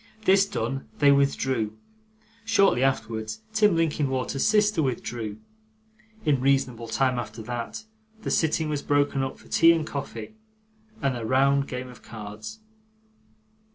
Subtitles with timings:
[0.25, 1.77] This done, they withdrew;
[2.43, 5.37] shortly afterwards, Tim Linkinwater's sister withdrew;
[6.25, 7.83] in reasonable time after that,
[8.23, 10.33] the sitting was broken up for tea and coffee,
[11.03, 12.61] and a round game of cards.